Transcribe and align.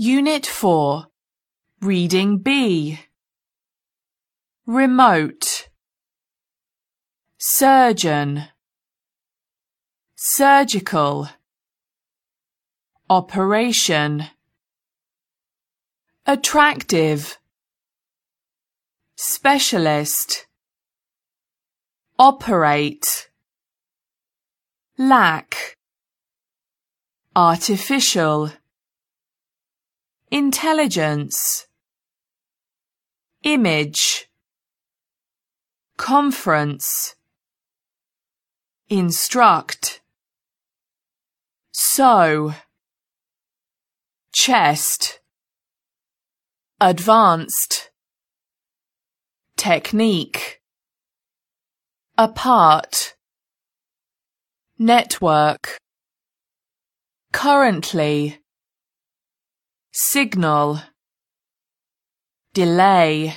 Unit 0.00 0.46
4 0.46 1.06
Reading 1.80 2.38
B. 2.38 3.00
Remote. 4.64 5.66
Surgeon. 7.36 8.44
Surgical. 10.14 11.28
Operation. 13.10 14.28
Attractive. 16.24 17.36
Specialist. 19.16 20.46
Operate. 22.20 23.30
Lack. 24.96 25.76
Artificial 27.34 28.52
Intelligence. 30.30 31.66
Image. 33.44 34.28
Conference. 35.96 37.14
Instruct. 38.90 40.02
Sew. 41.72 42.52
Chest. 44.34 45.20
Advanced. 46.78 47.90
Technique. 49.56 50.60
Apart. 52.18 53.16
Network. 54.78 55.78
Currently 57.32 58.40
Signal 60.00 60.80
Delay 62.54 63.34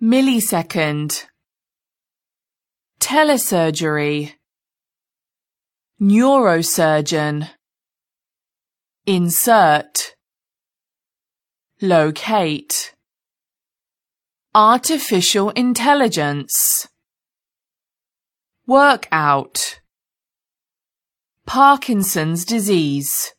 Millisecond 0.00 1.24
Telesurgery 3.00 4.34
Neurosurgeon 6.00 7.50
Insert 9.04 10.14
Locate 11.82 12.94
Artificial 14.54 15.50
intelligence 15.50 16.86
Workout 18.68 19.80
Parkinson's 21.46 22.44
disease 22.44 23.34